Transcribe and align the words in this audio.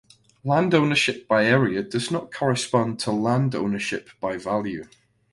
Land 0.43 0.73
ownership 0.73 1.27
by 1.27 1.45
area 1.45 1.83
does 1.83 2.09
not 2.09 2.31
correspond 2.33 2.97
to 3.01 3.11
land 3.11 3.53
ownership 3.53 4.09
by 4.19 4.35
value. 4.37 4.85